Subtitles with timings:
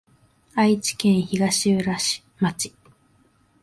[0.55, 1.95] 愛知県東浦
[2.39, 2.73] 町